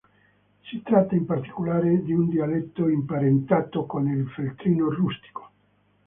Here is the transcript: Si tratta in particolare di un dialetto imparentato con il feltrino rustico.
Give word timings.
Si 0.67 0.81
tratta 0.81 1.13
in 1.13 1.25
particolare 1.27 2.01
di 2.01 2.11
un 2.11 2.27
dialetto 2.27 2.87
imparentato 2.89 3.85
con 3.85 4.07
il 4.07 4.27
feltrino 4.31 4.89
rustico. 4.89 5.51